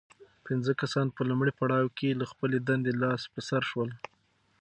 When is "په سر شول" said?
3.33-3.89